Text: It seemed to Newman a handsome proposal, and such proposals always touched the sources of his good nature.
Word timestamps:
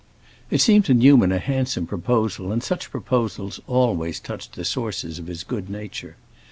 It 0.49 0.61
seemed 0.61 0.85
to 0.85 0.95
Newman 0.95 1.31
a 1.31 1.37
handsome 1.37 1.85
proposal, 1.85 2.51
and 2.51 2.63
such 2.63 2.89
proposals 2.89 3.59
always 3.67 4.19
touched 4.19 4.53
the 4.53 4.65
sources 4.65 5.19
of 5.19 5.27
his 5.27 5.43
good 5.43 5.69
nature. 5.69 6.15